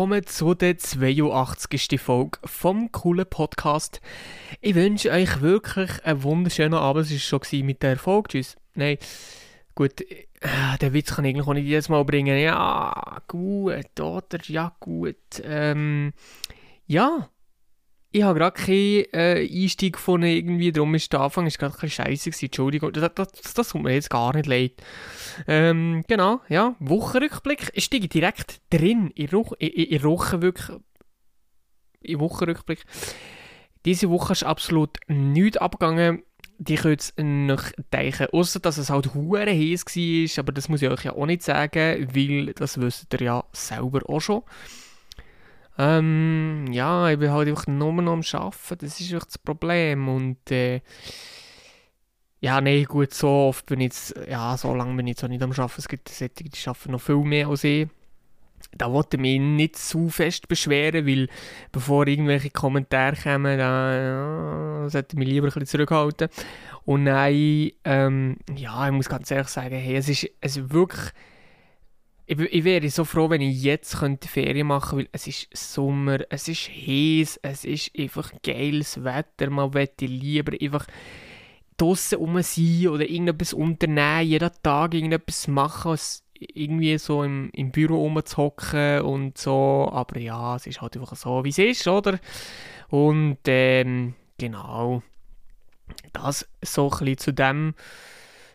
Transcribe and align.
Willkommen 0.00 0.26
zu 0.26 0.54
der 0.54 0.78
82. 0.78 2.00
Folge 2.00 2.38
vom 2.46 2.90
coolen 2.90 3.26
Podcast. 3.28 4.00
Ich 4.62 4.74
wünsche 4.74 5.10
euch 5.10 5.42
wirklich 5.42 5.90
einen 6.06 6.22
wunderschönen 6.22 6.72
Abend. 6.72 7.04
Es 7.04 7.32
war 7.32 7.44
schon 7.44 7.66
mit 7.66 7.82
der 7.82 7.98
Folge. 7.98 8.30
Tschüss. 8.30 8.56
Nein, 8.74 8.96
gut, 9.74 10.00
äh, 10.00 10.78
den 10.80 10.94
Witz 10.94 11.14
kann 11.14 11.26
ich 11.26 11.34
eigentlich 11.34 11.46
auch 11.46 11.52
nicht 11.52 11.66
jedes 11.66 11.90
Mal 11.90 12.02
bringen. 12.06 12.38
Ja, 12.38 13.20
gut, 13.28 14.00
oder? 14.00 14.38
Ja, 14.46 14.74
gut. 14.80 15.16
Ähm, 15.44 16.14
ja, 16.86 17.28
ich 18.12 18.22
habe 18.22 18.38
gerade 18.38 18.60
keinen 18.60 19.04
äh, 19.12 19.48
Einstieg 19.48 19.94
gefunden, 19.94 20.26
irgendwie, 20.26 20.72
darum 20.72 20.94
ist 20.94 21.12
der 21.12 21.20
Anfang 21.20 21.46
ist 21.46 21.58
gerade 21.58 21.74
ein 21.74 21.80
bisschen 21.80 22.04
scheiße 22.04 22.30
gewesen, 22.30 22.44
Entschuldigung, 22.46 22.92
das, 22.92 23.10
das, 23.14 23.54
das 23.54 23.68
tut 23.68 23.82
mir 23.82 23.94
jetzt 23.94 24.10
gar 24.10 24.34
nicht 24.34 24.46
leid. 24.46 24.72
Ähm, 25.46 26.04
genau, 26.08 26.40
ja, 26.48 26.74
Wochenrückblick, 26.80 27.70
ich 27.74 27.84
steige 27.84 28.08
direkt 28.08 28.60
drin, 28.70 29.12
ich 29.14 29.32
ruche, 29.32 29.54
ich, 29.58 29.92
ich 29.92 30.04
ruche 30.04 30.42
wirklich, 30.42 30.78
in 32.00 32.20
Wochenrückblick. 32.20 32.84
Diese 33.84 34.10
Woche 34.10 34.32
ist 34.32 34.44
absolut 34.44 34.98
nichts 35.08 35.56
abgegangen, 35.56 36.22
die 36.58 36.76
könnt 36.76 37.14
noch 37.16 37.62
denken, 37.92 38.26
außer 38.32 38.60
dass 38.60 38.76
es 38.76 38.90
halt 38.90 39.14
hure 39.14 39.46
heiß 39.46 39.86
war, 39.86 40.42
aber 40.42 40.52
das 40.52 40.68
muss 40.68 40.82
ich 40.82 40.90
euch 40.90 41.04
ja 41.04 41.12
auch 41.12 41.26
nicht 41.26 41.42
sagen, 41.42 42.08
weil 42.14 42.52
das 42.54 42.78
wisst 42.80 43.12
ihr 43.14 43.22
ja 43.22 43.44
selber 43.52 44.00
auch 44.08 44.20
schon. 44.20 44.42
Ähm, 45.82 46.66
ja, 46.72 47.08
ich 47.08 47.18
bin 47.18 47.30
halt 47.30 47.48
einfach 47.48 47.66
nur 47.66 47.90
noch 47.90 48.12
am 48.12 48.20
Arbeiten, 48.20 48.78
das 48.80 49.00
ist 49.00 49.12
das 49.14 49.38
Problem. 49.38 50.08
Und 50.10 50.50
äh, 50.50 50.82
ja, 52.40 52.60
nein, 52.60 52.84
gut, 52.84 53.14
so 53.14 53.28
oft 53.28 53.64
bin 53.64 53.80
ich 53.80 53.86
jetzt, 53.86 54.14
ja, 54.28 54.58
so 54.58 54.74
lange 54.74 54.94
bin 54.94 55.06
ich 55.06 55.12
jetzt 55.12 55.24
auch 55.24 55.28
nicht 55.28 55.42
am 55.42 55.52
Arbeiten. 55.52 55.72
Es 55.78 55.88
gibt 55.88 56.20
Leute, 56.20 56.44
die 56.44 56.68
arbeiten 56.68 56.92
noch 56.92 57.00
viel 57.00 57.24
mehr 57.24 57.48
als 57.48 57.64
ich. 57.64 57.88
Da 58.72 58.92
wollte 58.92 59.16
ich 59.16 59.22
mich 59.22 59.40
nicht 59.40 59.76
zu 59.76 60.10
fest 60.10 60.48
beschweren, 60.48 61.06
weil 61.06 61.28
bevor 61.72 62.06
irgendwelche 62.06 62.50
Kommentare 62.50 63.16
kommen, 63.16 63.56
da 63.58 64.82
ja, 64.82 64.88
sollte 64.90 65.14
ich 65.14 65.18
mich 65.18 65.28
lieber 65.28 65.46
ein 65.46 65.52
bisschen 65.52 65.66
zurückhalten. 65.66 66.28
Und 66.84 67.04
nein, 67.04 67.70
ähm, 67.84 68.36
ja, 68.54 68.86
ich 68.86 68.92
muss 68.92 69.08
ganz 69.08 69.30
ehrlich 69.30 69.48
sagen, 69.48 69.76
hey, 69.76 69.96
es 69.96 70.10
ist, 70.10 70.28
es 70.42 70.58
ist 70.58 70.72
wirklich 70.74 71.10
ich, 72.30 72.38
ich 72.38 72.64
wäre 72.64 72.88
so 72.90 73.04
froh, 73.04 73.28
wenn 73.28 73.40
ich 73.40 73.60
jetzt 73.62 73.98
könnte 73.98 74.28
Ferien 74.28 74.68
machen 74.68 74.98
könnte, 74.98 75.04
weil 75.04 75.08
es 75.12 75.26
ist 75.26 75.48
Sommer, 75.56 76.18
es 76.30 76.46
ist 76.46 76.68
heiß, 76.68 77.40
es 77.42 77.64
ist 77.64 77.90
einfach 77.98 78.30
geiles 78.42 79.02
Wetter. 79.02 79.50
Man 79.50 79.70
möchte 79.70 80.06
lieber 80.06 80.52
einfach 80.60 80.86
draußen 81.76 82.18
rum 82.18 82.40
sein 82.42 82.88
oder 82.88 83.08
irgendetwas 83.08 83.52
unternehmen, 83.52 84.28
jeden 84.28 84.50
Tag 84.62 84.94
irgendetwas 84.94 85.48
machen, 85.48 85.90
als 85.90 86.22
irgendwie 86.38 86.96
so 86.98 87.24
im, 87.24 87.50
im 87.52 87.72
Büro 87.72 88.02
rumzuhocken 88.02 89.00
und 89.00 89.36
so. 89.36 89.90
Aber 89.92 90.18
ja, 90.20 90.54
es 90.54 90.68
ist 90.68 90.80
halt 90.80 90.96
einfach 90.96 91.16
so, 91.16 91.44
wie 91.44 91.48
es 91.48 91.58
ist, 91.58 91.88
oder? 91.88 92.20
Und 92.90 93.38
ähm, 93.46 94.14
genau, 94.38 95.02
das 96.12 96.48
so 96.62 96.90
ein 96.90 96.98
bisschen 96.98 97.18
zu 97.18 97.32
dem. 97.32 97.74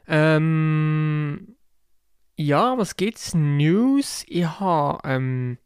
Ähm, 0.08 1.55
ja, 2.38 2.78
was 2.78 2.98
gibt's? 2.98 3.34
News? 3.34 4.26
Ich 4.28 4.46
habe, 4.46 5.00
ähm, 5.08 5.58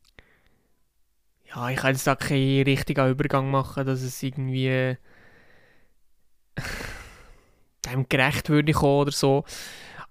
ja, 1.54 1.70
ich 1.70 1.78
kann 1.78 1.94
jetzt 1.94 2.06
da 2.06 2.16
keinen 2.16 2.64
richtigen 2.64 3.10
Übergang 3.10 3.50
machen, 3.50 3.86
dass 3.86 4.02
es 4.02 4.22
irgendwie 4.22 4.98
dem 7.86 8.08
gerecht 8.08 8.50
würde 8.50 8.74
kommen 8.74 9.02
oder 9.02 9.12
so. 9.12 9.46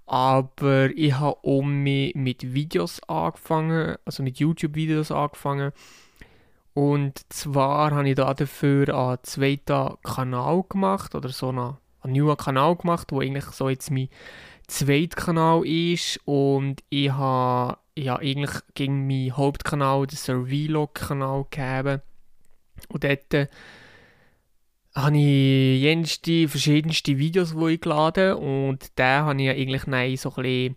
Aber 0.06 0.90
ich 0.96 1.14
habe 1.14 1.36
um 1.42 1.82
mich 1.82 2.14
mit 2.14 2.54
Videos 2.54 3.00
angefangen, 3.08 3.96
also 4.04 4.22
mit 4.22 4.38
YouTube-Videos 4.38 5.12
angefangen. 5.12 5.72
Und 6.74 7.20
zwar 7.32 7.90
habe 7.90 8.08
ich 8.08 8.14
da 8.14 8.32
dafür 8.32 8.88
einen 8.96 9.18
zweiten 9.22 9.96
Kanal 10.02 10.64
gemacht, 10.68 11.14
oder 11.14 11.28
so 11.28 11.50
einen, 11.50 11.76
einen 12.00 12.14
neuen 12.14 12.36
Kanal 12.36 12.76
gemacht, 12.76 13.12
wo 13.12 13.20
eigentlich 13.20 13.46
so 13.46 13.68
jetzt 13.68 13.90
mein 13.90 14.08
Zweitkanal 14.68 15.66
ist 15.66 16.20
und 16.24 16.84
ich 16.90 17.10
habe 17.10 17.78
ja, 17.96 18.16
eigentlich 18.16 18.50
gegen 18.74 19.06
meinen 19.06 19.36
Hauptkanal, 19.36 20.06
den 20.06 20.16
Survlog-Kanal, 20.16 21.46
gegeben. 21.50 22.02
Und 22.88 23.02
dort 23.02 23.34
äh, 23.34 23.48
habe 24.94 25.16
ich 25.16 25.80
jenste, 25.82 26.48
verschiedenste 26.48 27.18
Videos 27.18 27.54
geladen 27.54 28.34
und 28.34 28.86
da 28.96 29.24
habe 29.24 29.40
ich 29.40 29.46
ja 29.46 29.52
eigentlich 29.52 30.20
so 30.20 30.30
ein 30.36 30.42
bisschen 30.42 30.76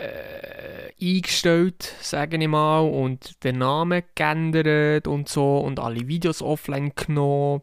äh, 0.00 0.92
eingestellt, 1.00 1.94
sage 2.00 2.36
ich 2.36 2.48
mal, 2.48 2.80
und 2.80 3.42
den 3.44 3.58
Namen 3.58 4.02
geändert 4.14 5.06
und 5.06 5.28
so 5.28 5.58
und 5.58 5.78
alle 5.78 6.08
Videos 6.08 6.42
offline 6.42 6.92
genommen 6.94 7.62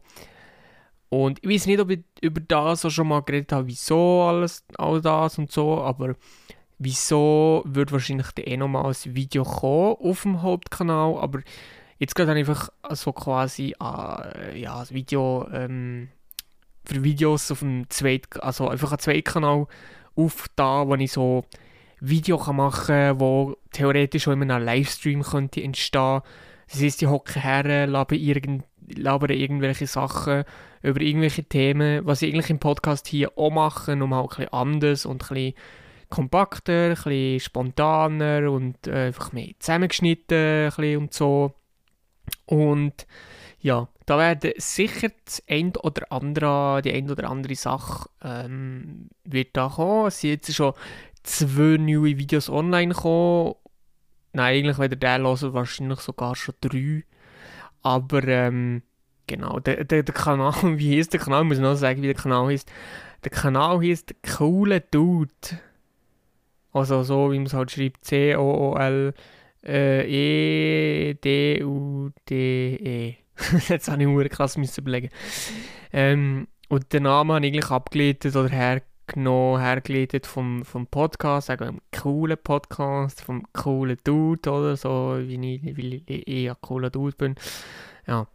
und 1.24 1.40
ich 1.42 1.50
weiß 1.50 1.68
nicht, 1.68 1.80
ob 1.80 1.92
ich 1.92 2.03
über 2.22 2.42
das 2.42 2.84
auch 2.84 2.90
schon 2.90 3.08
mal 3.08 3.22
geredet 3.22 3.52
habe, 3.52 3.68
wieso 3.68 4.24
alles, 4.24 4.66
all 4.78 5.02
das 5.02 5.38
und 5.38 5.52
so, 5.52 5.81
aber 5.81 6.16
wieso 6.78 7.64
wird 7.66 7.92
wahrscheinlich 7.92 8.28
eh 8.38 8.58
nochmal 8.58 8.88
ein 8.88 9.16
Video 9.16 9.44
kommen 9.44 9.96
auf 10.00 10.24
dem 10.24 10.42
Hauptkanal, 10.42 11.18
aber 11.18 11.42
jetzt 12.00 12.16
gerade 12.16 12.31
einfach 12.31 12.70
so 12.92 13.14
quasi 13.14 13.75
äh, 13.81 14.59
ja, 14.59 14.80
ein 14.80 14.90
Video 14.90 15.48
ähm, 15.54 16.09
für 16.86 17.04
Videos 17.04 17.50
auf 17.52 17.59
dem 17.59 17.90
zweiten, 17.90 18.40
also 18.42 18.68
einfach 18.68 18.92
einen 18.92 19.00
Zweitkanal 19.00 19.68
auf 20.16 20.48
da, 20.56 20.88
wo 20.88 20.96
ich 20.96 21.12
so 21.12 21.46
Video 22.02 22.38
kann 22.38 22.58
machen 22.58 23.20
wo 23.20 23.58
theoretisch 23.72 24.28
auch 24.28 24.34
in 24.34 24.52
einem 24.52 24.66
Livestream 24.66 25.24
könnte 25.24 25.64
entstehen. 25.64 26.22
Das 26.70 26.81
heisst, 26.81 27.02
ich 27.02 27.08
hocke 27.08 27.40
her, 27.40 27.88
labere, 27.88 28.18
irgend, 28.18 28.64
labere 28.94 29.34
irgendwelche 29.34 29.88
Sachen 29.88 30.44
über 30.81 31.01
irgendwelche 31.01 31.44
Themen, 31.44 32.06
was 32.06 32.22
ich 32.22 32.34
eigentlich 32.34 32.50
im 32.50 32.59
Podcast 32.59 33.07
hier 33.07 33.38
auch 33.38 33.51
mache, 33.51 33.94
um 33.94 34.13
halt 34.13 34.23
ein 34.23 34.29
bisschen 34.29 34.53
anders 34.53 35.06
und 35.06 35.23
ein 35.23 35.28
bisschen 35.28 35.53
kompakter, 36.09 36.90
ein 36.90 36.95
bisschen 36.95 37.40
spontaner 37.40 38.51
und 38.51 38.88
äh, 38.88 39.07
einfach 39.07 39.31
mehr 39.31 39.50
zusammengeschnitten 39.59 40.38
ein 40.38 40.69
bisschen 40.69 40.97
und 40.97 41.13
so. 41.13 41.53
Und 42.45 43.07
ja, 43.59 43.88
da 44.06 44.19
werden 44.19 44.53
sicher 44.57 45.09
das 45.25 45.44
ein 45.50 45.75
oder 45.78 46.12
andere, 46.12 46.81
die 46.84 46.94
ein 46.94 47.09
oder 47.09 47.29
andere 47.29 47.56
Sache 47.56 48.09
ähm, 48.24 49.09
wird 49.24 49.57
da 49.57 49.69
kommen. 49.69 50.07
Es 50.07 50.22
sind 50.22 50.31
jetzt 50.31 50.53
schon 50.53 50.74
zwei 51.24 51.78
neue 51.78 52.18
Videos 52.18 52.50
online 52.50 52.94
gekommen. 52.94 53.56
Nein, 54.34 54.57
eigentlich, 54.57 54.78
wenn 54.78 54.91
ihr 54.91 54.97
den 54.97 55.24
hört, 55.24 55.53
wahrscheinlich 55.53 56.00
sogar 56.01 56.35
schon 56.35 56.56
drei. 56.62 57.03
Aber 57.85 58.23
ähm, 58.28 58.81
Genau, 59.28 59.59
der, 59.59 59.84
der, 59.85 60.03
der 60.03 60.13
Kanal, 60.13 60.53
wie 60.78 60.97
heißt 60.97 61.13
der 61.13 61.19
Kanal? 61.19 61.41
Ich 61.44 61.47
muss 61.47 61.59
noch 61.59 61.75
sagen, 61.75 62.01
wie 62.01 62.07
der 62.07 62.16
Kanal 62.16 62.47
heißt. 62.47 62.72
Der 63.23 63.31
Kanal 63.31 63.79
heißt 63.81 64.16
Coole 64.38 64.81
Dude. 64.81 65.31
Also 66.72 67.03
so, 67.03 67.31
wie 67.31 67.38
man 67.38 67.47
es 67.47 67.53
halt 67.53 67.72
schreibt, 67.72 68.03
C-O-O-L-E-D-U-D-E. 68.06 69.16
-E. 72.78 73.16
Jetzt 73.69 73.88
habe 73.90 74.03
ich 74.03 74.07
eine 74.07 74.29
krass 74.29 74.57
müssen 74.57 74.81
überlegen. 74.81 75.09
Ähm, 75.91 76.47
und 76.69 76.94
den 76.94 77.03
Namen 77.03 77.31
habe 77.31 77.45
ich 77.45 77.53
eigentlich 77.53 77.72
abgeleitet 77.72 78.35
oder 78.35 78.50
hergenommen, 79.08 79.62
hergeleitet 79.62 80.28
vom, 80.28 80.66
vom 80.66 80.88
Podcast, 80.88 81.48
sagen 81.48 81.64
einem 81.66 81.82
coolen 81.92 82.38
Podcast, 82.42 83.22
vom 83.22 83.44
coolen 83.54 83.98
Dude 84.04 84.52
oder 84.52 84.75
so, 84.75 85.18
wie 85.19 85.56
ich, 85.56 85.78
weil 85.78 86.02
ich 86.06 86.50
ein 86.50 86.56
cooler 86.62 86.90
Dude 86.90 87.16
bin. 87.16 87.36
Ja 88.07 88.28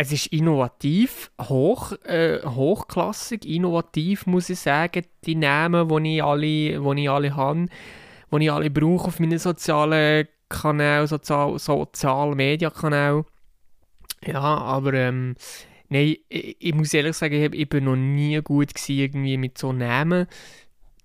es 0.00 0.12
ist 0.12 0.28
innovativ, 0.28 1.30
hoch, 1.38 1.92
äh, 2.04 2.38
hochklassig, 2.42 3.44
innovativ 3.44 4.24
muss 4.24 4.48
ich 4.48 4.58
sagen, 4.58 5.04
die 5.26 5.34
Namen, 5.34 5.88
die 5.88 6.16
ich 6.16 6.24
alle, 6.24 6.46
die 6.46 7.02
ich 7.02 7.10
alle 7.10 7.36
habe, 7.36 7.66
die 8.32 8.44
ich 8.44 8.50
alle 8.50 8.70
brauche 8.70 9.08
auf 9.08 9.20
meinen 9.20 9.38
sozialen 9.38 10.26
Kanälen, 10.48 11.06
sozial, 11.06 11.58
sozialen 11.58 12.34
Mediakanälen. 12.34 13.26
Ja, 14.24 14.40
aber 14.40 14.94
ähm, 14.94 15.34
nein, 15.90 16.16
ich, 16.28 16.56
ich, 16.58 16.74
muss 16.74 16.94
ehrlich 16.94 17.16
sagen, 17.16 17.52
ich, 17.52 17.68
bin 17.68 17.84
noch 17.84 17.96
nie 17.96 18.40
gut 18.40 18.74
gewesen, 18.74 18.98
irgendwie 18.98 19.36
mit 19.36 19.58
so 19.58 19.72
Namen 19.72 20.26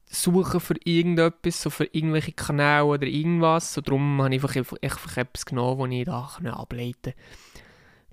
suchen 0.07 0.59
für 0.59 0.75
irgendetwas, 0.83 1.61
so 1.61 1.69
für 1.69 1.85
irgendwelche 1.91 2.31
Kanäle 2.31 2.85
oder 2.85 3.05
irgendwas. 3.05 3.73
So, 3.73 3.81
darum 3.81 4.21
habe 4.21 4.33
ich 4.33 4.41
einfach, 4.43 4.77
einfach 4.81 5.17
etwas 5.17 5.45
genommen, 5.45 5.91
das 5.91 5.99
ich 6.39 6.45
da 6.45 6.53
ableiten 6.53 7.13
kann. 7.13 7.13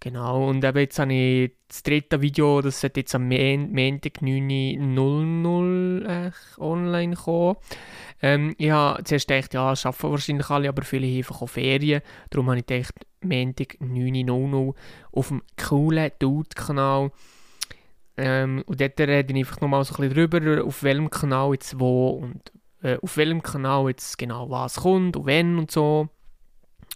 Genau, 0.03 0.49
und 0.49 0.65
eben 0.65 0.79
jetzt 0.79 0.99
habe 0.99 1.15
ich 1.15 1.53
das 1.69 1.85
dritte 1.85 2.21
Video, 2.21 2.61
das 2.61 2.81
sollte 2.81 2.99
jetzt 2.99 3.15
am 3.15 3.29
Montag 3.29 4.15
9.00 4.21 6.05
äh, 6.05 6.33
online 6.59 7.15
kommen. 7.15 7.55
Ähm, 8.21 8.53
ich 8.59 8.73
habe 8.73 9.05
zuerst 9.05 9.29
gedacht, 9.29 9.55
ja, 9.55 9.69
arbeiten 9.69 10.11
wahrscheinlich 10.11 10.51
alle, 10.51 10.71
aber 10.71 10.83
viele 10.83 11.07
haben 11.07 11.19
einfach 11.19 11.43
auch 11.43 11.47
Ferien. 11.47 12.03
Darum 12.31 12.49
habe 12.49 12.59
ich 12.59 12.67
gedacht, 12.67 12.95
Montag 13.21 13.77
9.00 13.81 14.75
auf 15.13 15.29
dem 15.29 15.43
coolen 15.57 16.11
Dude-Kanal. 16.19 17.13
Ähm, 18.17 18.65
und 18.67 18.81
dort 18.81 18.99
rede 18.99 19.33
ich 19.33 19.39
einfach 19.39 19.61
nochmal 19.61 19.85
so 19.85 19.95
ein 19.95 20.09
bisschen 20.09 20.29
drüber, 20.29 20.65
auf 20.65 20.83
welchem 20.83 21.11
Kanal 21.11 21.53
jetzt 21.53 21.79
wo 21.79 22.09
und 22.09 22.51
äh, 22.83 22.99
auf 23.01 23.17
welchem 23.17 23.45
Kanal 23.45 23.87
jetzt 23.87 24.19
genau 24.19 24.51
was 24.51 24.81
kommt 24.81 25.17
und 25.17 25.27
wenn 25.27 25.61
und 25.61 25.71
so. 25.71 26.09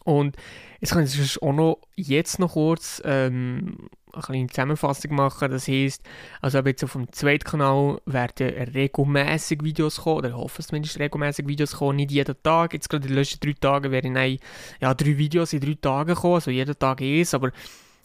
Und 0.07 0.37
jetzt 0.81 0.93
kann 0.93 1.05
ich 1.05 1.43
auch 1.43 1.53
noch 1.53 1.79
jetzt 1.97 2.39
noch 2.39 2.53
kurz 2.53 3.03
ähm, 3.05 3.89
eine 4.13 4.23
kleine 4.23 4.47
Zusammenfassung 4.47 5.15
machen. 5.15 5.51
Das 5.51 5.67
heisst, 5.67 6.03
also 6.41 6.61
jetzt 6.61 6.85
auf 6.85 6.93
dem 6.93 7.13
zweiten 7.13 7.45
Kanal 7.45 8.01
werden 8.07 8.49
regelmäßig 8.73 9.63
Videos 9.63 10.03
kommen, 10.03 10.19
oder 10.19 10.29
ich 10.29 10.35
hoffe 10.37 10.63
zumindest 10.63 10.99
regelmäßig 11.01 11.47
Videos 11.49 11.73
kommen, 11.73 11.97
nicht 11.97 12.13
jeden 12.13 12.37
Tag. 12.43 12.73
Jetzt 12.73 12.89
gerade 12.89 13.05
in 13.05 13.15
den 13.15 13.19
letzten 13.19 13.41
drei 13.41 13.55
Tagen 13.61 13.91
werden 13.91 14.39
ja, 14.81 14.95
drei 14.95 15.19
Videos 15.19 15.53
in 15.53 15.61
drei 15.61 15.77
Tagen 15.81 16.15
kommen, 16.15 16.35
also 16.37 16.51
jeden 16.51 16.79
Tag 16.79 17.03
eins, 17.03 17.35
aber 17.35 17.51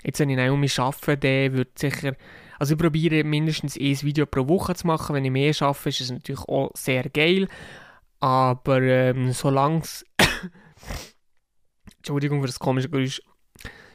jetzt, 0.04 0.20
wenn 0.20 0.30
ich 0.30 0.50
um 0.50 0.60
mich 0.60 0.80
arbeite, 0.80 1.18
dann 1.18 1.54
wird 1.54 1.78
sicher 1.78 2.16
also 2.58 2.76
ich 2.76 2.80
probiere 2.80 3.24
mindestens 3.24 3.76
ein 3.76 4.02
Video 4.04 4.28
pro 4.28 4.48
Woche 4.48 4.76
zu 4.76 4.86
machen. 4.86 5.16
Wenn 5.16 5.26
ich 5.26 5.32
mehr 5.32 5.52
schaffe, 5.52 5.90
ist 5.90 6.00
es 6.00 6.12
natürlich 6.12 6.48
auch 6.48 6.70
sehr 6.76 7.10
geil. 7.10 7.48
Aber 8.20 8.80
ähm, 8.84 9.32
solange 9.32 9.80
es... 9.80 10.06
Entschuldigung 12.02 12.42
für 12.42 12.48
das 12.48 12.58
komische 12.58 12.90
Geräusch. 12.90 13.22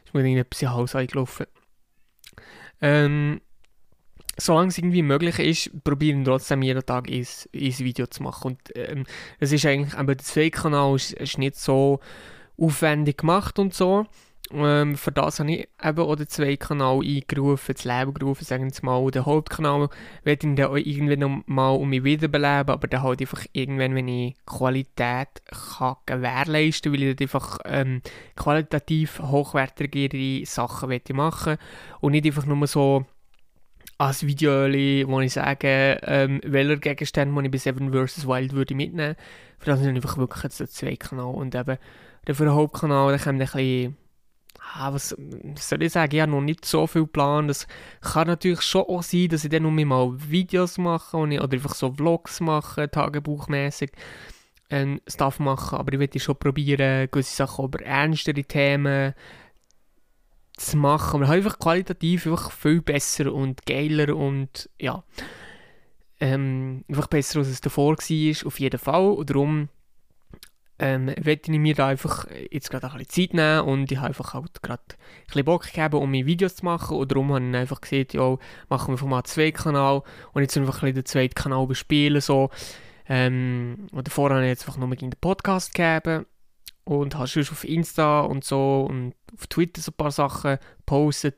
Ich 0.05 0.12
bin 0.12 0.25
irgendetwas 0.25 0.62
in 0.62 0.69
den 0.69 0.75
Hals 0.75 0.94
eingelaufen. 0.94 1.47
Ähm, 2.81 3.41
solange 4.37 4.69
es 4.69 4.79
irgendwie 4.79 5.03
möglich 5.03 5.41
ist, 5.41 5.82
probieren 5.82 6.25
trotzdem 6.25 6.62
jeden 6.62 6.87
Tag 6.87 7.08
ein, 7.08 7.26
ein 7.26 7.79
Video 7.79 8.06
zu 8.06 8.23
machen. 8.23 8.53
Und 8.53 8.61
ähm, 8.76 9.06
das 9.41 9.50
ist 9.50 9.67
eigentlich, 9.67 9.94
aber 9.94 10.14
der 10.14 10.25
Zwei-Kanal 10.25 10.94
ist, 10.94 11.14
ist 11.14 11.38
nicht 11.38 11.56
so 11.56 11.99
aufwendig 12.56 13.19
gemacht 13.19 13.58
und 13.58 13.75
so. 13.75 14.06
Ähm, 14.52 14.96
für 14.96 15.10
das 15.10 15.40
habe 15.40 15.50
ich 15.50 15.69
eben 15.82 15.98
auch 15.98 16.14
den 16.14 16.28
zweiten 16.28 16.58
Kanal 16.58 17.00
eingerufen, 17.00 17.75
das 17.75 17.84
Leben 17.84 18.14
gerufen, 18.14 18.44
sagen 18.44 18.70
wir 18.70 18.84
mal. 18.84 19.10
Den 19.10 19.26
Hauptkanal 19.26 19.88
werde 20.22 20.48
ich 20.48 20.54
dann 20.54 20.66
auch 20.66 20.76
irgendwann 20.76 21.19
noch 21.19 21.43
mal 21.46 21.70
um 21.70 21.88
mich 21.90 22.04
wiederbeleben, 22.04 22.72
aber 22.72 22.87
dann 22.87 23.02
halt 23.02 23.20
einfach 23.20 23.44
irgendwann, 23.52 23.94
wenn 23.94 24.08
ich 24.08 24.37
Qualität 24.46 25.28
kann 25.78 25.96
gewährleisten 26.06 26.93
kann, 26.93 27.00
weil 27.00 27.08
ich 27.08 27.16
dann 27.16 27.25
einfach 27.25 27.58
ähm, 27.64 28.02
qualitativ 28.37 29.20
hochwertigere 29.20 30.46
Sachen 30.46 31.00
machen 31.14 31.56
und 32.00 32.12
nicht 32.12 32.26
einfach 32.26 32.46
nur 32.46 32.66
so 32.69 33.04
als 33.99 34.26
Video, 34.26 34.50
wo 35.08 35.20
ich 35.20 35.32
sage, 35.32 35.99
ähm, 36.02 36.40
welcher 36.44 36.76
Gegenstand, 36.76 37.44
ich 37.44 37.50
bei 37.50 37.58
Seven 37.58 37.92
vs. 37.92 38.28
Wild 38.28 38.52
würde 38.52 38.75
mitnehmen. 38.75 39.16
Für 39.58 39.70
das 39.70 39.81
ist 39.81 39.87
einfach 39.87 40.19
wirklich 40.19 40.54
der 40.56 40.69
zweite 40.69 40.96
Kanal 40.99 41.34
und 41.34 41.54
eben 41.54 41.78
der 42.26 42.34
für 42.34 42.44
den 42.44 42.54
Hauptkanal, 42.54 43.10
da 43.10 43.19
kommt 43.19 43.40
ein 43.40 43.46
bisschen 43.46 43.96
ah, 44.74 44.92
was, 44.92 45.16
soll 45.58 45.82
ich 45.82 45.92
sagen, 45.92 46.14
ich 46.14 46.20
habe 46.20 46.32
noch 46.32 46.40
nicht 46.40 46.64
so 46.64 46.86
viel 46.86 47.06
Plan. 47.06 47.48
Es 47.48 47.66
kann 48.00 48.26
natürlich 48.26 48.62
schon 48.62 48.82
auch 48.82 49.02
sein, 49.02 49.28
dass 49.28 49.44
ich 49.44 49.50
dann 49.50 49.62
nur 49.62 49.72
mal 49.72 50.12
Videos 50.16 50.78
mache 50.78 51.16
oder 51.16 51.52
einfach 51.52 51.74
so 51.74 51.92
Vlogs 51.92 52.40
mache, 52.40 52.90
tagebuchmäßig 52.90 53.90
ähm, 54.70 55.00
Stuff 55.06 55.38
machen. 55.38 55.78
Aber 55.78 55.92
ich 55.92 55.98
werde 55.98 56.20
schon 56.20 56.36
probieren, 56.36 57.08
gewisse 57.10 57.36
Sachen 57.36 57.66
über 57.66 57.82
ernstere 57.82 58.44
Themen 58.44 59.14
zu 60.56 60.76
machen. 60.76 61.22
Aber 61.22 61.32
einfach 61.32 61.58
qualitativ 61.58 62.26
einfach 62.26 62.50
viel 62.50 62.82
besser 62.82 63.32
und 63.32 63.64
geiler 63.66 64.16
und 64.16 64.68
ja, 64.80 65.04
ähm, 66.18 66.84
einfach 66.88 67.08
besser, 67.08 67.40
als 67.40 67.48
es 67.48 67.60
davor 67.60 67.96
war, 67.96 68.46
auf 68.46 68.60
jeden 68.60 68.78
Fall. 68.78 69.10
Und 69.12 69.30
darum 69.30 69.68
ähm, 70.78 71.06
werde 71.06 71.43
ich 71.52 71.58
mir 71.58 71.75
da 71.75 71.88
einfach 71.88 72.26
jetzt 72.50 72.70
gerade 72.70 72.90
ein 72.90 72.99
bisschen 72.99 73.31
Zeit 73.31 73.34
nehmen 73.34 73.61
und 73.61 73.90
ich 73.90 73.99
habe 73.99 74.08
einfach 74.08 74.34
halt 74.34 74.62
gerade 74.62 74.82
ein 74.90 75.26
bisschen 75.26 75.44
Bock 75.44 75.64
gegeben, 75.64 75.96
um 75.96 76.11
mir 76.11 76.26
Videos 76.26 76.56
zu 76.56 76.64
machen 76.64 76.99
und 76.99 77.11
darum 77.11 77.32
habe 77.32 77.49
ich 77.49 77.55
einfach 77.55 77.81
gesagt, 77.81 78.12
ja, 78.12 78.37
machen 78.69 78.93
wir 78.93 78.99
Format 78.99 79.26
2 79.26 79.52
Kanal 79.52 80.02
und 80.32 80.43
jetzt 80.43 80.56
einfach 80.56 80.76
ein 80.76 80.81
bisschen 80.81 80.94
den 80.96 81.05
zweiten 81.06 81.34
Kanal 81.34 81.67
bespielen, 81.67 82.20
so. 82.20 82.50
Ähm, 83.08 83.87
und 83.93 84.06
davor 84.06 84.31
habe 84.31 84.43
ich 84.43 84.49
jetzt 84.49 84.67
einfach 84.67 84.78
nur 84.78 84.90
in 84.93 85.11
den 85.11 85.20
Podcast 85.20 85.73
gegeben 85.73 86.26
und 86.84 87.14
habe 87.14 87.28
schon 87.28 87.43
auf 87.43 87.64
Insta 87.64 88.20
und 88.20 88.44
so 88.44 88.87
und 88.88 89.14
auf 89.34 89.46
Twitter 89.46 89.81
so 89.81 89.93
ein 89.93 89.96
paar 89.96 90.11
Sachen 90.11 90.58
gepostet. 90.78 91.37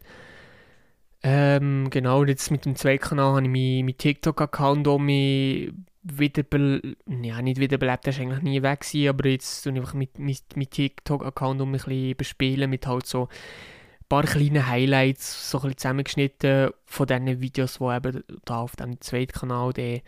Ähm, 1.23 1.89
genau, 1.91 2.25
jetzt 2.25 2.51
mit 2.51 2.65
dem 2.65 2.77
zweiten 2.77 3.03
Kanal 3.03 3.35
habe 3.35 3.43
ich 3.43 3.49
meinen 3.49 3.97
TikTok-Account 3.97 4.87
um 4.87 5.07
mich 5.07 5.73
wiederbelebt, 6.03 6.99
ja 7.07 7.43
nicht 7.43 7.61
wiederbelebt, 7.61 8.07
der 8.07 8.13
ist 8.13 8.21
eigentlich 8.21 8.43
nie 8.43 8.63
weg 8.63 8.81
gewesen, 8.81 9.09
aber 9.09 9.29
jetzt 9.29 9.63
tue 9.63 9.73
ich 9.73 9.79
einfach 9.79 9.95
mit, 9.95 10.19
mit, 10.19 10.57
mit 10.57 10.71
TikTok-Account 10.71 11.61
um 11.61 11.71
ein 11.71 11.73
bisschen 11.73 12.17
bespielen, 12.17 12.71
mit 12.71 12.87
halt 12.87 13.07
so 13.07 13.25
ein 13.25 14.09
paar 14.09 14.25
kleinen 14.25 14.67
Highlights, 14.67 15.51
so 15.51 15.59
ein 15.59 15.63
bisschen 15.63 15.79
zusammengeschnitten 15.79 16.71
von 16.87 17.07
diesen 17.07 17.41
Videos, 17.41 17.79
die 17.79 17.85
eben 17.85 18.25
da 18.45 18.61
auf 18.61 18.77
dem 18.77 19.01
zweiten 19.01 19.33
Kanal 19.33 19.73
die, 19.73 20.03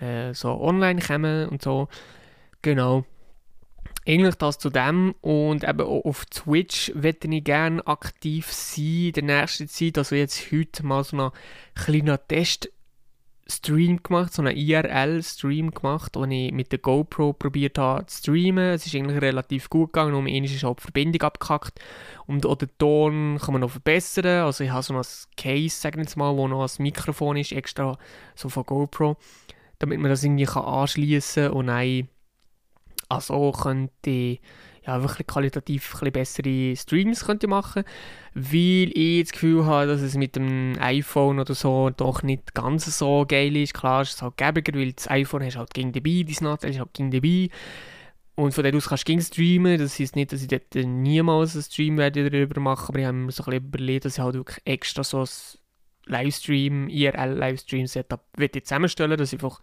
äh, 0.00 0.34
so 0.34 0.60
online 0.60 1.00
kommen 1.00 1.48
und 1.48 1.62
so. 1.62 1.88
Genau. 2.62 3.04
Eigentlich 4.06 4.34
das 4.34 4.58
zu 4.58 4.68
dem 4.68 5.14
und 5.22 5.64
eben 5.64 5.80
auch 5.80 6.04
auf 6.04 6.26
Twitch 6.26 6.92
werde 6.94 7.26
ich 7.28 7.44
gerne 7.44 7.86
aktiv 7.86 8.52
sein 8.52 9.12
in 9.16 9.26
der 9.26 9.40
nächsten 9.40 9.66
Zeit. 9.66 9.96
Also 9.96 10.14
jetzt 10.14 10.52
heute 10.52 10.84
mal 10.84 11.02
so 11.04 11.16
einen 11.16 11.30
kleinen 11.74 12.18
Test 12.28 12.70
Stream 13.46 14.02
gemacht, 14.02 14.32
so 14.32 14.40
einen 14.40 14.56
IRL-Stream 14.56 15.70
gemacht, 15.70 16.12
wo 16.16 16.24
ich 16.24 16.52
mit 16.52 16.72
der 16.72 16.78
GoPro 16.78 17.34
probiert 17.34 17.76
habe 17.76 18.06
zu 18.06 18.18
streamen. 18.18 18.72
Es 18.72 18.86
ist 18.86 18.94
eigentlich 18.94 19.20
relativ 19.20 19.68
gut 19.68 19.92
gegangen, 19.92 20.14
um 20.14 20.26
einmal 20.26 20.44
ist 20.44 20.64
auch 20.64 20.76
die 20.76 20.82
Verbindung 20.82 21.22
abgekackt 21.22 21.78
und 22.26 22.46
auch 22.46 22.56
den 22.56 22.70
Ton 22.78 23.38
kann 23.38 23.52
man 23.52 23.60
noch 23.60 23.70
verbessern. 23.70 24.44
Also 24.44 24.64
ich 24.64 24.70
habe 24.70 24.82
so 24.82 24.94
ein 24.94 25.04
Case, 25.36 25.76
sagen 25.76 25.98
wir 25.98 26.06
mal, 26.16 26.36
wo 26.36 26.48
noch 26.48 26.62
ein 26.62 26.82
Mikrofon 26.82 27.36
ist, 27.36 27.52
extra 27.52 27.98
so 28.34 28.48
von 28.48 28.64
GoPro, 28.64 29.16
damit 29.78 30.00
man 30.00 30.10
das 30.10 30.24
irgendwie 30.24 30.48
anschließen 30.48 31.48
kann 31.48 31.52
und 31.52 31.66
dann 31.66 32.08
also 33.14 33.52
könnte 33.52 34.38
ja, 34.86 35.00
wirklich 35.00 35.26
qualitativ 35.26 36.02
ein 36.02 36.12
bessere 36.12 36.76
Streams 36.76 37.24
könnte 37.24 37.46
machen 37.46 37.84
weil 38.34 38.90
ich 38.94 39.22
das 39.22 39.32
Gefühl 39.32 39.64
habe, 39.64 39.86
dass 39.86 40.00
es 40.00 40.16
mit 40.16 40.34
dem 40.34 40.76
iPhone 40.80 41.38
oder 41.38 41.54
so 41.54 41.90
doch 41.90 42.24
nicht 42.24 42.52
ganz 42.52 42.84
so 42.98 43.24
geil 43.26 43.56
ist. 43.56 43.74
Klar 43.74 44.02
ist 44.02 44.14
es 44.14 44.22
halt 44.22 44.36
gäbiger, 44.36 44.76
weil 44.76 44.92
das 44.92 45.08
iPhone 45.08 45.44
hast 45.44 45.56
halt 45.56 45.72
gegen 45.72 45.92
dabei, 45.92 46.24
dein 46.26 46.44
Nachteil 46.50 46.70
ist 46.70 46.80
halt 46.80 46.92
gegen 46.94 47.12
dabei. 47.12 47.48
Und 48.34 48.52
von 48.52 48.64
dort 48.64 48.74
aus 48.74 48.88
kannst 48.88 49.04
du 49.04 49.12
gegen 49.12 49.22
streamen. 49.22 49.78
Das 49.78 50.00
heisst 50.00 50.16
nicht, 50.16 50.32
dass 50.32 50.42
ich 50.42 50.48
dort 50.48 50.74
niemals 50.74 51.54
einen 51.54 51.62
Stream 51.62 51.96
werde 51.96 52.28
darüber 52.28 52.60
machen, 52.60 52.86
aber 52.88 52.98
ich 52.98 53.06
habe 53.06 53.16
mir 53.16 53.30
so 53.30 53.44
ein 53.44 53.50
bisschen 53.50 53.66
überlegt, 53.68 54.04
dass 54.04 54.14
ich 54.14 54.24
halt 54.24 54.34
wirklich 54.34 54.60
extra 54.64 55.04
so 55.04 55.20
ein 55.20 55.28
Livestream, 56.06 56.88
IRL-Livestream-Setup 56.88 58.20
zusammenstellen 58.64 59.16
dass 59.16 59.32
ich 59.32 59.38
einfach 59.38 59.60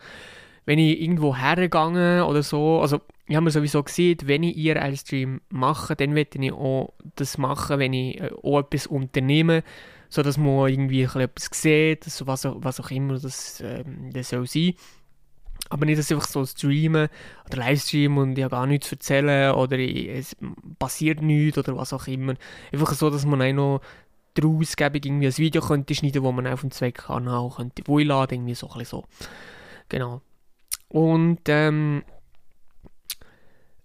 wenn 0.65 0.79
ich 0.79 1.01
irgendwo 1.01 1.35
hergegangen 1.35 2.21
oder 2.23 2.43
so, 2.43 2.81
also 2.81 3.01
ich 3.27 3.35
habe 3.35 3.45
mir 3.45 3.51
sowieso 3.51 3.81
gesehen, 3.81 4.17
wenn 4.25 4.43
ich 4.43 4.57
IRL-Stream 4.57 5.41
mache, 5.49 5.95
dann 5.95 6.15
werde 6.15 6.43
ich 6.43 6.51
auch 6.51 6.93
das 7.15 7.37
machen, 7.37 7.79
wenn 7.79 7.93
ich 7.93 8.19
äh, 8.19 8.29
auch 8.43 8.59
etwas 8.59 8.87
unternehme, 8.87 9.63
sodass 10.09 10.37
man 10.37 10.69
irgendwie 10.69 11.03
etwas 11.03 11.49
sieht, 11.51 12.05
was, 12.27 12.45
was 12.45 12.79
auch 12.79 12.91
immer 12.91 13.17
das, 13.17 13.61
ähm, 13.61 14.09
das 14.11 14.29
soll 14.29 14.47
sein. 14.47 14.73
Aber 15.69 15.85
nicht, 15.85 15.97
dass 15.97 16.11
ich 16.11 16.15
einfach 16.15 16.27
so 16.27 16.45
streamen 16.45 17.07
oder 17.45 17.57
Livestream 17.57 18.17
und 18.17 18.37
ich 18.37 18.43
habe 18.43 18.55
gar 18.55 18.67
nichts 18.67 18.89
zu 18.89 18.95
erzählen 18.95 19.53
oder 19.53 19.77
ich, 19.77 20.09
es 20.09 20.35
passiert 20.79 21.21
nichts 21.21 21.57
oder 21.57 21.77
was 21.77 21.93
auch 21.93 22.07
immer. 22.07 22.33
Einfach 22.73 22.91
so, 22.93 23.09
dass 23.09 23.25
man 23.25 23.41
auch 23.41 23.53
noch 23.53 23.81
daraus 24.33 24.73
irgendwie 24.77 25.27
ein 25.27 25.37
Video 25.37 25.61
könnte 25.61 25.95
schneiden, 25.95 26.23
wo 26.23 26.31
man 26.31 26.47
auf 26.47 26.61
dem 26.61 26.71
Zweckkanal 26.71 27.49
könnte, 27.55 27.83
wo 27.85 27.99
ich 27.99 28.07
lade, 28.07 28.35
irgendwie 28.35 28.55
so 28.55 28.67
ein 28.67 28.79
bisschen 28.79 28.99
so. 28.99 29.05
Genau. 29.87 30.21
Und 30.91 31.39
ähm, 31.47 32.03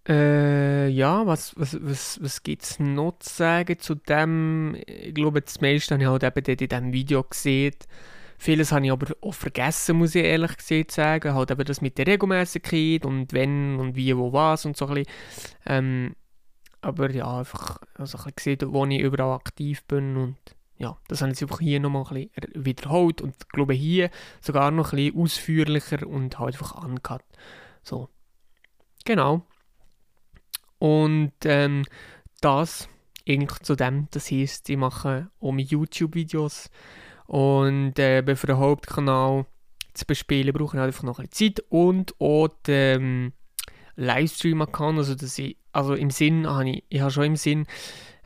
äh, 0.09 0.89
ja, 0.89 1.25
was, 1.25 1.55
was, 1.57 1.79
was, 1.81 2.19
was 2.21 2.43
gibt 2.43 2.65
es 2.65 2.81
noch 2.81 3.21
zu 3.21 3.33
sagen 3.33 3.79
zu 3.79 3.95
dem? 3.95 4.77
Ich 4.87 5.15
glaube, 5.15 5.41
das 5.41 5.61
meiste 5.61 5.95
habe 5.95 6.03
ich 6.03 6.09
halt 6.09 6.25
eben 6.25 6.45
dort 6.45 6.61
in 6.63 6.69
diesem 6.69 6.93
Video 6.93 7.23
gesehen. 7.23 7.75
Vieles 8.39 8.73
habe 8.73 8.87
ich 8.87 8.91
aber 8.91 9.15
auch 9.21 9.35
vergessen, 9.35 9.99
muss 9.99 10.17
ich 10.17 10.25
ehrlich 10.25 10.57
gesagt 10.57 10.91
sagen. 10.91 11.35
Halt 11.35 11.53
eben 11.53 11.65
das 11.65 11.81
mit 11.81 11.97
der 11.97 12.09
Regelmäßigkeit 12.09 13.07
und 13.07 13.33
wenn 13.33 13.77
und 13.77 13.95
wie, 13.95 14.17
wo, 14.17 14.33
was 14.33 14.67
und 14.67 14.77
so 14.77 14.89
ein 14.89 14.95
bisschen. 14.95 15.13
Ähm, 15.65 16.17
aber 16.81 17.11
ja, 17.13 17.39
einfach 17.39 17.79
also 17.95 18.19
ein 18.19 18.33
bisschen 18.35 18.59
gesehen, 18.59 18.73
wo 18.73 18.85
ich 18.85 19.01
überall 19.01 19.37
aktiv 19.37 19.85
bin 19.85 20.17
und 20.17 20.37
ja, 20.79 20.99
das 21.09 21.23
habe 21.23 21.33
ich 21.33 21.43
einfach 21.43 21.61
hier 21.61 21.81
nochmal 21.81 22.05
ein 22.11 22.29
wiederholt 22.55 23.23
und 23.23 23.35
ich 23.39 23.49
glaube 23.49 23.75
hier 23.75 24.11
sogar 24.41 24.71
noch 24.71 24.93
ein 24.93 24.97
bisschen 24.97 25.21
ausführlicher 25.21 26.07
und 26.07 26.39
halt 26.39 26.55
einfach 26.55 26.75
angehört. 26.77 27.25
So. 27.83 28.09
Genau. 29.05 29.47
Und 30.79 31.33
ähm, 31.45 31.85
das 32.41 32.89
eigentlich 33.29 33.59
zu 33.61 33.75
dem, 33.75 34.09
das 34.11 34.31
heisst, 34.31 34.69
ich 34.69 34.77
mache 34.77 35.31
auch 35.41 35.55
YouTube-Videos 35.57 36.71
und 37.27 37.99
äh, 37.99 38.37
für 38.37 38.47
den 38.47 38.59
Hauptkanal 38.59 39.47
zu 39.95 40.05
bespielen 40.05 40.53
brauche 40.53 40.77
ich 40.77 40.81
halt 40.81 40.89
einfach 40.89 41.05
noch 41.05 41.19
ein 41.19 41.29
bisschen 41.29 41.55
Zeit 41.57 41.65
und 41.71 42.15
auch 42.21 42.49
den 42.67 43.03
ähm, 43.03 43.33
Livestream-Account, 43.97 44.99
also 44.99 45.15
dass 45.15 45.39
ich, 45.39 45.57
also 45.73 45.95
im 45.95 46.11
Sinn, 46.11 46.47
habe 46.47 46.71
ich, 46.71 46.85
ich 46.89 47.01
habe 47.01 47.11
schon 47.11 47.25
im 47.25 47.37
Sinn, 47.37 47.67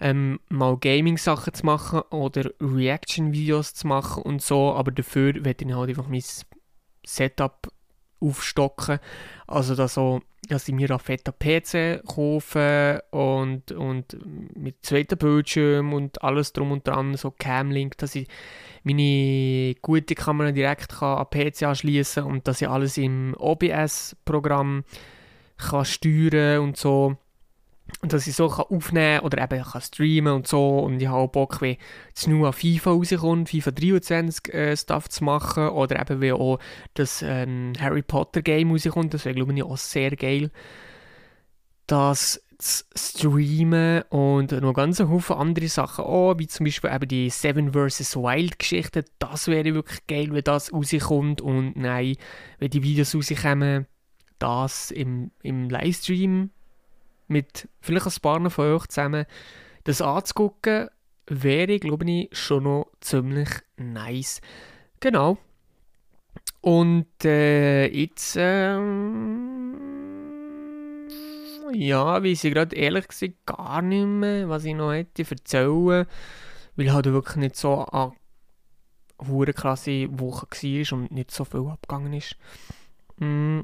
ähm, 0.01 0.41
mal 0.49 0.77
Gaming-Sachen 0.79 1.55
zu 1.55 1.67
machen 1.67 2.01
oder 2.11 2.51
Reaction-Videos 2.61 3.75
zu 3.75 3.87
machen 3.87 4.23
und 4.23 4.43
so, 4.43 4.75
aber 4.75 4.91
dafür 4.91 5.45
werde 5.45 5.65
ich 5.65 5.75
halt 5.75 5.91
einfach 5.91 6.09
mein 6.09 6.23
Setup 7.05 7.69
aufstocken. 8.21 8.99
Also 9.47 9.75
dass, 9.75 9.95
so, 9.95 10.23
dass 10.49 10.69
ich 10.69 10.75
mir 10.75 10.91
einen 10.91 10.99
fetten 10.99 11.35
PC 11.39 12.07
kaufe 12.07 13.03
und, 13.11 13.73
und 13.73 14.17
mit 14.57 14.77
zweiten 14.83 15.19
Bildschirm 15.19 15.93
und 15.93 16.23
alles 16.23 16.53
drum 16.53 16.73
und 16.73 16.87
dran, 16.87 17.17
so 17.17 17.31
Camlink, 17.31 17.99
dass 17.99 18.15
ich 18.15 18.29
meine 18.85 19.75
gute 19.83 20.15
Kamera 20.15 20.53
direkt 20.53 20.89
kann 20.89 21.19
an 21.19 21.27
PC 21.31 21.65
anschließen 21.65 22.25
und 22.25 22.49
dass 22.49 22.63
ich 22.63 22.69
alles 22.69 22.97
im 22.97 23.35
OBS-Programm 23.39 24.85
kann 25.61 25.85
steuern 25.85 26.61
und 26.61 26.77
so. 26.77 27.17
Und 28.03 28.13
dass 28.13 28.27
ich 28.27 28.37
so 28.37 28.49
kann 28.49 28.67
aufnehmen 28.69 29.21
oder 29.21 29.43
eben 29.43 29.63
kann 29.63 29.81
streamen 29.81 30.33
und 30.33 30.47
so. 30.47 30.79
Und 30.79 31.01
ich 31.01 31.09
habe 31.09 31.19
auch 31.19 31.29
Bock, 31.29 31.61
wie 31.61 31.79
das 32.15 32.27
nur 32.27 32.47
an 32.47 32.53
FIFA 32.53 32.91
rauskommt, 32.91 33.49
FIFA 33.51 33.71
23 33.73 34.55
äh, 34.55 34.77
Stuff 34.77 35.09
zu 35.09 35.25
machen. 35.25 35.69
Oder 35.69 36.01
eben 36.01 36.21
wie 36.21 36.33
auch 36.33 36.59
das 36.95 37.23
ähm, 37.23 37.73
Harry 37.79 38.03
Potter 38.03 38.43
Game 38.43 38.71
rauskommt, 38.71 39.15
das 39.15 39.25
wäre 39.25 39.35
glaube 39.35 39.55
ich 39.55 39.63
auch 39.63 39.77
sehr 39.77 40.15
geil, 40.17 40.51
das 41.87 42.41
zu 42.61 42.85
streamen. 42.97 44.03
Und 44.11 44.53
noch 44.53 44.73
ganz 44.73 45.01
Haufen 45.01 45.37
andere 45.37 45.69
Sachen 45.69 46.05
auch, 46.05 46.39
wie 46.39 46.47
zum 46.47 46.65
Beispiel 46.65 46.91
eben 46.93 47.09
die 47.09 47.31
Seven 47.31 47.73
vs. 47.73 48.17
Wild 48.17 48.59
Geschichte, 48.59 49.05
das 49.19 49.49
wäre 49.49 49.75
wirklich 49.75 50.07
geil, 50.07 50.29
wenn 50.31 50.45
das 50.45 50.73
rauskommt. 50.73 51.41
Und 51.41 51.77
nein, 51.77 52.17
wenn 52.59 52.71
die 52.71 52.83
Videos 52.83 53.15
rauskommen, 53.15 53.87
das 54.41 54.91
im, 54.91 55.31
im 55.43 55.71
Livestream 55.71 56.51
mit 57.29 57.69
vielleicht 57.81 58.07
ein 58.07 58.21
paar 58.21 58.51
von 58.51 58.65
euch 58.75 58.87
zusammen 58.89 59.27
das 59.85 60.03
anzugucken, 60.03 60.89
wäre, 61.27 61.79
glaube 61.79 62.11
ich, 62.11 62.29
schon 62.37 62.65
noch 62.65 62.91
ziemlich 63.01 63.49
nice. 63.77 64.41
Genau. 64.99 65.39
Und 66.61 67.25
äh, 67.25 67.87
jetzt, 67.87 68.37
ähm, 68.39 69.77
ja, 71.73 72.23
weiß 72.23 72.45
ich 72.45 72.53
gerade 72.53 72.77
ehrlich 72.77 73.09
gesagt 73.09 73.47
gar 73.47 73.81
nicht 73.81 74.05
mehr, 74.05 74.49
was 74.49 74.65
ich 74.65 74.75
noch 74.75 74.93
hätte 74.93 75.25
erzählen, 75.29 76.07
weil 76.77 76.93
halt 76.93 77.07
wirklich 77.07 77.37
nicht 77.37 77.57
so 77.57 77.87
eine 77.87 78.13
hure 79.27 79.53
krasse 79.53 80.09
Woche 80.19 80.47
war 80.51 80.99
und 80.99 81.11
nicht 81.13 81.31
so 81.31 81.45
viel 81.45 81.67
abgegangen 81.67 82.13
ist. 82.13 82.37
Mm. 83.19 83.61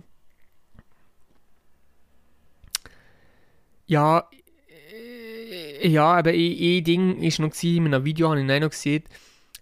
Ja, 3.86 4.28
äh, 5.82 5.88
ja, 5.88 6.14
aber 6.14 6.30
ein, 6.30 6.36
ein 6.36 6.84
Ding 6.84 7.22
war 7.22 7.46
noch, 7.46 7.54
gewesen, 7.54 7.86
in 7.86 7.94
einem 7.94 8.04
Video 8.04 8.30
habe 8.30 8.40
ich 8.40 8.46
noch 8.46 8.70
gesehen, 8.70 9.04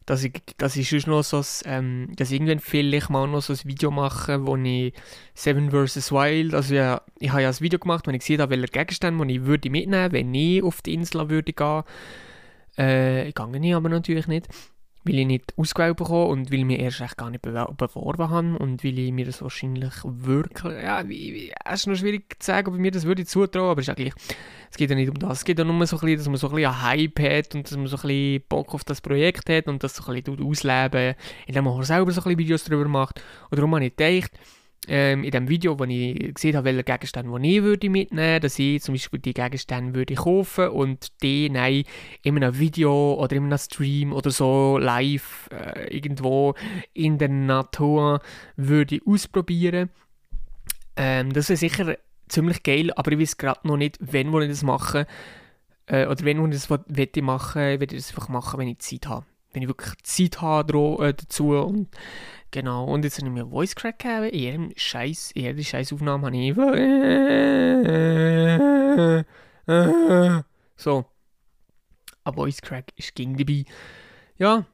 dass 0.06 0.24
ich, 0.24 0.32
dass 0.58 0.76
ich 0.76 0.88
sonst 0.88 1.06
noch 1.06 1.22
so 1.22 1.42
ähm, 1.64 2.10
dass 2.16 2.30
irgendwann 2.30 2.60
vielleicht 2.60 3.10
mal 3.10 3.26
noch 3.26 3.42
so 3.42 3.52
ein 3.52 3.58
Video 3.64 3.90
mache, 3.90 4.46
wo 4.46 4.56
ich 4.56 4.92
Seven 5.34 5.70
vs. 5.70 6.12
Wild, 6.12 6.54
also 6.54 6.74
ja, 6.74 7.02
ich 7.18 7.30
habe 7.30 7.42
ja 7.42 7.48
ein 7.48 7.60
Video 7.60 7.78
gemacht, 7.78 8.06
wo 8.06 8.10
ich 8.10 8.18
gesehen 8.18 8.40
habe, 8.40 8.50
welche 8.50 8.72
Gegenstände 8.72 9.32
ich 9.32 9.44
würde 9.44 9.70
mitnehmen, 9.70 10.12
wenn 10.12 10.34
ich 10.34 10.62
auf 10.62 10.82
die 10.82 10.94
Insel 10.94 11.28
würde 11.30 11.52
gehen. 11.52 11.82
Äh, 12.76 13.28
ich 13.28 13.34
gehe 13.34 13.46
nicht, 13.48 13.74
aber 13.74 13.88
natürlich 13.88 14.26
nicht 14.26 14.48
weil 15.04 15.18
ich 15.18 15.26
nicht 15.26 15.54
ausgewählt 15.56 15.96
bekomme 15.96 16.26
und 16.26 16.50
weil 16.50 16.60
ich 16.60 16.64
mich 16.64 16.80
erst 16.80 17.00
echt 17.00 17.16
gar 17.16 17.30
nicht 17.30 17.42
beworben 17.42 18.30
habe 18.30 18.58
und 18.58 18.82
weil 18.82 18.98
ich 18.98 19.12
mir 19.12 19.26
das 19.26 19.42
wahrscheinlich 19.42 19.92
wirklich, 20.02 20.82
ja, 20.82 21.02
es 21.64 21.80
ist 21.80 21.86
noch 21.86 21.96
schwierig 21.96 22.36
zu 22.38 22.46
sagen, 22.46 22.68
ob 22.68 22.74
ich 22.74 22.80
mir 22.80 22.90
das 22.90 23.04
würde 23.04 23.24
zutrauen, 23.24 23.70
aber 23.70 23.80
ist 23.80 23.90
eigentlich, 23.90 24.14
es 24.70 24.76
geht 24.76 24.90
ja 24.90 24.96
nicht 24.96 25.10
um 25.10 25.18
das, 25.18 25.38
es 25.38 25.44
geht 25.44 25.58
ja 25.58 25.64
nur 25.64 25.86
so 25.86 25.96
ein 25.96 26.00
bisschen, 26.00 26.16
dass 26.16 26.28
man 26.28 26.36
so 26.36 26.48
ein 26.48 26.54
bisschen 26.54 26.70
einen 26.72 26.82
Hype 26.82 27.20
hat 27.20 27.54
und 27.54 27.64
dass 27.70 27.76
man 27.76 27.86
so 27.86 27.96
ein 27.96 28.02
bisschen 28.02 28.42
Bock 28.48 28.74
auf 28.74 28.84
das 28.84 29.00
Projekt 29.00 29.48
hat 29.50 29.66
und 29.66 29.82
das 29.84 29.96
so 29.96 30.10
ein 30.10 30.22
bisschen 30.22 30.42
ausleben, 30.44 31.14
indem 31.46 31.64
man 31.64 31.82
selber 31.82 32.10
so 32.10 32.20
ein 32.20 32.24
bisschen 32.24 32.38
Videos 32.38 32.64
darüber 32.64 32.88
macht. 32.88 33.20
Und 33.50 33.58
darum 33.58 33.74
habe 33.74 33.84
ich 33.84 33.94
gedacht, 33.94 34.32
ähm, 34.88 35.24
in 35.24 35.30
dem 35.30 35.48
Video, 35.48 35.78
wo 35.78 35.84
ich 35.84 36.34
gesehen 36.34 36.56
habe, 36.56 36.66
welche 36.66 36.84
Gegenstände 36.84 37.46
ich 37.46 37.62
würde 37.62 37.90
mitnehmen 37.90 38.26
würde, 38.26 38.40
dass 38.40 38.58
ich 38.58 38.82
zum 38.82 38.94
Beispiel 38.94 39.20
die 39.20 39.34
Gegenstände 39.34 39.94
würde 39.94 40.14
kaufen 40.14 40.68
und 40.68 41.22
die 41.22 41.50
nein, 41.50 41.84
in 42.22 42.36
einem 42.36 42.58
Video 42.58 43.14
oder 43.14 43.36
in 43.36 43.44
einem 43.44 43.58
Stream 43.58 44.12
oder 44.12 44.30
so 44.30 44.78
live 44.78 45.48
äh, 45.52 45.94
irgendwo 45.94 46.54
in 46.92 47.18
der 47.18 47.28
Natur 47.28 48.20
würde 48.56 49.00
ausprobieren. 49.06 49.90
Ähm, 50.96 51.32
das 51.32 51.48
wäre 51.48 51.56
sicher 51.56 51.96
ziemlich 52.28 52.62
geil, 52.62 52.90
aber 52.94 53.12
ich 53.12 53.18
weiß 53.18 53.36
gerade 53.36 53.66
noch 53.66 53.76
nicht, 53.76 53.98
wenn 54.00 54.32
ich 54.34 54.48
das 54.48 54.62
mache 54.62 55.06
äh, 55.86 56.06
oder 56.06 56.24
wenn 56.24 56.44
ich 56.44 56.50
das 56.50 56.70
wette 56.70 57.22
machen, 57.22 57.62
werde 57.62 57.96
ich 57.96 58.02
das 58.02 58.10
einfach 58.10 58.28
machen, 58.28 58.60
wenn 58.60 58.68
ich 58.68 58.78
Zeit 58.78 59.08
habe. 59.08 59.26
Wenn 59.52 59.62
ich 59.62 59.68
wirklich 59.68 59.94
Zeit 60.02 60.40
habe 60.42 60.98
äh, 61.00 61.14
dazu 61.14 61.50
und 61.50 61.88
Genau, 62.54 62.84
und 62.84 63.04
jetzt 63.04 63.18
habe 63.18 63.26
ich 63.26 63.34
mir 63.34 63.48
Voice 63.48 63.74
Crack 63.74 63.98
gegeben. 63.98 64.28
In 64.28 64.38
jedem 64.38 64.72
Scheiß, 64.76 65.32
in 65.32 65.42
jeder 65.42 65.60
Scheißaufnahme 65.60 66.26
habe 66.28 66.36
ich 66.36 66.50
einfach. 69.66 70.54
So. 70.76 71.04
Aber 72.22 72.36
Voice 72.36 72.62
Crack 72.62 72.92
ist 72.94 73.16
gegen 73.16 73.36
dabei. 73.36 73.64
Ja. 74.36 74.66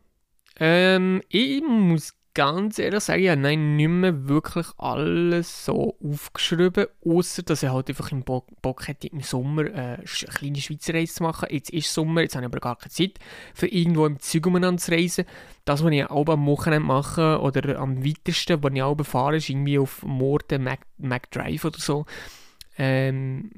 Ähm, 0.56 1.22
ich 1.30 1.62
muss 1.62 2.12
ganz 2.34 2.78
ehrlich 2.78 3.02
sagen, 3.02 3.22
ja, 3.22 3.34
nein, 3.34 3.76
nicht 3.76 3.88
mehr 3.88 4.28
wirklich 4.28 4.66
alles 4.78 5.64
so 5.64 5.96
aufgeschrieben, 6.02 6.86
außer 7.04 7.42
dass 7.42 7.62
er 7.62 7.72
halt 7.72 7.88
einfach 7.88 8.12
im 8.12 8.22
Bock, 8.22 8.86
hätte, 8.86 9.08
im 9.08 9.20
Sommer 9.20 9.66
äh, 9.66 9.72
eine 9.72 10.04
kleine 10.04 10.60
Schweizer 10.60 10.94
Reise 10.94 11.14
zu 11.14 11.22
machen. 11.22 11.48
Jetzt 11.50 11.70
ist 11.70 11.92
Sommer, 11.92 12.22
jetzt 12.22 12.36
habe 12.36 12.44
ich 12.44 12.52
aber 12.52 12.60
gar 12.60 12.76
keine 12.76 12.90
Zeit, 12.90 13.18
für 13.54 13.66
irgendwo 13.66 14.06
im 14.06 14.20
Zeug 14.20 14.46
umeinander 14.46 14.80
zu 14.80 14.92
reisen. 14.92 15.24
Das, 15.64 15.82
was 15.84 15.92
ich 15.92 16.06
auch 16.06 16.26
am 16.28 16.46
Wochenende 16.46 16.86
mache, 16.86 17.40
oder 17.40 17.78
am 17.78 18.04
weitesten, 18.04 18.62
was 18.62 18.72
ich 18.72 18.82
auch 18.82 19.04
fahre, 19.04 19.36
ist 19.36 19.48
irgendwie 19.48 19.78
auf 19.78 20.02
Morden, 20.02 20.62
Mac, 20.62 20.80
Mac 20.98 21.30
Drive 21.30 21.64
oder 21.64 21.78
so, 21.78 22.06
ähm, 22.78 23.50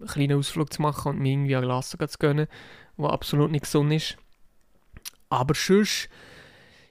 einen 0.00 0.06
kleinen 0.06 0.38
Ausflug 0.38 0.72
zu 0.72 0.82
machen 0.82 1.12
und 1.12 1.20
mir 1.20 1.32
irgendwie 1.32 1.56
an 1.56 1.64
Glas 1.64 1.90
zu 1.90 1.98
gönnen, 2.18 2.46
was 2.96 3.12
absolut 3.12 3.50
nicht 3.50 3.64
gesund 3.64 3.92
ist. 3.92 4.16
Aber 5.30 5.54
sonst, 5.54 6.08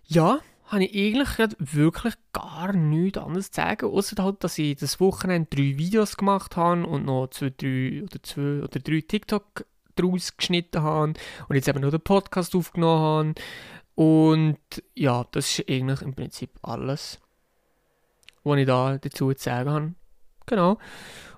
ja, 0.06 0.40
habe 0.74 0.86
ich 0.86 1.16
eigentlich 1.16 1.56
wirklich 1.60 2.16
gar 2.34 2.74
nichts 2.74 3.18
anderes 3.18 3.52
zu 3.52 3.62
sagen, 3.62 3.86
außer 3.90 4.24
halt, 4.24 4.44
dass 4.44 4.58
ich 4.58 4.76
das 4.76 5.00
Wochenende 5.00 5.48
drei 5.50 5.78
Videos 5.78 6.18
gemacht 6.18 6.56
habe 6.58 6.86
und 6.86 7.06
noch 7.06 7.28
zwei, 7.28 7.52
drei 7.56 8.04
oder 8.04 8.22
zwei 8.24 8.64
oder 8.64 8.80
drei 8.80 9.02
TikTok 9.02 9.66
daraus 9.96 10.36
geschnitten 10.36 10.82
habe 10.82 11.14
und 11.48 11.56
jetzt 11.56 11.68
eben 11.68 11.82
noch 11.82 11.92
den 11.92 12.02
Podcast 12.02 12.56
aufgenommen 12.56 13.02
habe. 13.02 13.34
Und 13.96 14.58
ja, 14.96 15.26
das 15.32 15.60
ist 15.60 15.70
eigentlich 15.70 16.02
im 16.02 16.16
Prinzip 16.16 16.50
alles, 16.64 17.20
was 18.44 18.58
ich 18.58 18.66
da 18.66 18.98
dazu 18.98 19.32
zu 19.34 19.44
sagen 19.44 19.70
habe. 19.70 19.94
Genau. 20.48 20.80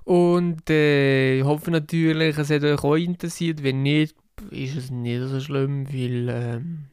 Und 0.06 0.70
äh, 0.70 1.39
ich 1.39 1.44
hoffe 1.44 1.72
natürlich, 1.72 2.38
es 2.38 2.50
hat 2.50 2.63
euch 2.63 2.84
auch 2.84 2.96
interessiert. 2.96 3.62
Wenn 3.63 3.84
nicht, 3.84 4.15
ist 4.51 4.77
es 4.77 4.92
nicht 4.92 5.22
so 5.27 5.39
schlimm, 5.42 5.88
weil 5.92 6.30
ähm, 6.30 6.86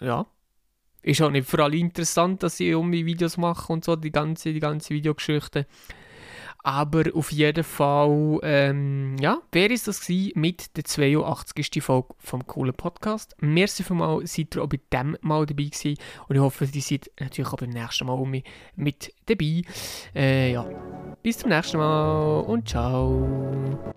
ja 0.00 0.26
ist 1.06 1.22
auch 1.22 1.30
nicht 1.30 1.48
für 1.48 1.62
alle 1.62 1.76
interessant, 1.76 2.42
dass 2.42 2.60
ich 2.60 2.66
irgendwie 2.66 3.06
Videos 3.06 3.36
mache 3.36 3.72
und 3.72 3.84
so, 3.84 3.96
die 3.96 4.10
ganze, 4.10 4.52
die 4.52 4.60
ganze 4.60 4.92
Videogeschichte. 4.92 5.66
Aber 6.64 7.04
auf 7.14 7.30
jeden 7.30 7.62
Fall, 7.62 8.40
ähm, 8.42 9.14
ja, 9.20 9.38
wäre 9.52 9.72
es 9.72 9.84
das 9.84 10.00
gewesen 10.00 10.32
mit 10.34 10.76
der 10.76 10.84
82. 10.84 11.80
Folge 11.80 12.08
vom 12.18 12.44
coolen 12.44 12.74
Podcast. 12.74 13.36
Merci 13.40 13.84
mal, 13.92 14.26
seid 14.26 14.56
ihr 14.56 14.64
auch 14.64 14.68
bei 14.68 14.80
dem 14.92 15.16
Mal 15.20 15.46
dabei 15.46 15.62
gewesen. 15.62 15.94
Und 16.26 16.34
ich 16.34 16.42
hoffe, 16.42 16.64
ihr 16.72 16.82
seid 16.82 17.08
natürlich 17.20 17.52
auch 17.52 17.56
beim 17.56 17.70
nächsten 17.70 18.06
Mal 18.06 18.42
mit 18.74 19.12
dabei. 19.26 19.62
Äh, 20.12 20.52
ja, 20.54 20.68
bis 21.22 21.38
zum 21.38 21.50
nächsten 21.50 21.76
Mal 21.76 22.40
und 22.40 22.68
ciao. 22.68 23.94